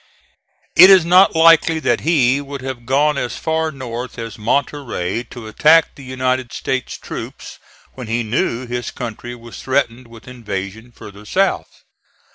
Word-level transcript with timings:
It 0.75 0.89
is 0.89 1.05
not 1.05 1.35
likely 1.35 1.77
that 1.81 1.99
he 1.99 2.41
would 2.41 2.61
have 2.61 2.87
gone 2.87 3.19
as 3.19 3.37
far 3.37 3.69
north 3.71 4.17
as 4.17 4.35
Monterey 4.35 5.21
to 5.25 5.45
attack 5.45 5.93
the 5.93 6.01
United 6.03 6.51
States 6.53 6.97
troops 6.97 7.59
when 7.93 8.07
he 8.07 8.23
knew 8.23 8.65
his 8.65 8.89
country 8.89 9.35
was 9.35 9.61
threatened 9.61 10.07
with 10.07 10.27
invasion 10.27 10.91
further 10.91 11.23
south. 11.23 11.83